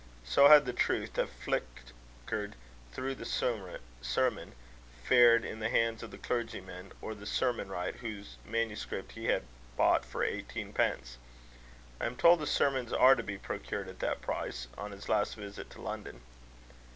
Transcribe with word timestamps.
So 0.23 0.47
had 0.47 0.65
the 0.65 0.73
truth, 0.73 1.13
that 1.13 1.29
flickered 1.29 2.55
through 2.91 3.13
the 3.13 3.79
sermon, 4.03 4.53
fared 5.03 5.45
in 5.45 5.59
the 5.59 5.69
hands 5.69 6.01
of 6.01 6.09
the 6.09 6.17
clergyman, 6.17 6.91
or 7.03 7.11
of 7.11 7.19
the 7.19 7.27
sermon 7.27 7.69
wright 7.69 7.97
whose 7.97 8.37
manuscript 8.43 9.11
he 9.11 9.25
had 9.25 9.43
bought 9.77 10.03
for 10.03 10.23
eighteen 10.23 10.73
pence 10.73 11.19
I 11.99 12.07
am 12.07 12.17
told 12.17 12.39
that 12.39 12.47
sermons 12.47 12.91
are 12.91 13.13
to 13.13 13.21
be 13.21 13.37
procured 13.37 13.87
at 13.89 13.99
that 13.99 14.23
price 14.23 14.67
on 14.75 14.89
his 14.91 15.07
last 15.07 15.35
visit 15.35 15.69
to 15.69 15.81
London. 15.81 16.19